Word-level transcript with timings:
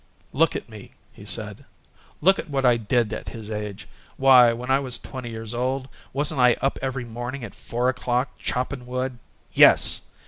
"Look 0.33 0.55
at 0.55 0.67
me," 0.67 0.93
he 1.13 1.25
said. 1.25 1.63
"Look 2.21 2.39
at 2.39 2.49
what 2.49 2.65
I 2.65 2.75
did 2.75 3.13
at 3.13 3.29
his 3.29 3.51
age! 3.51 3.87
Why, 4.17 4.51
when 4.51 4.71
I 4.71 4.79
was 4.79 4.97
twenty 4.97 5.29
years 5.29 5.53
old, 5.53 5.87
wasn't 6.11 6.41
I 6.41 6.55
up 6.55 6.79
every 6.81 7.05
morning 7.05 7.43
at 7.43 7.53
four 7.53 7.87
o'clock 7.87 8.31
choppin' 8.39 8.87
wood 8.87 9.19
yes! 9.53 10.01